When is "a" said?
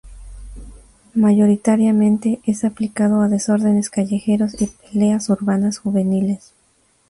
3.21-3.27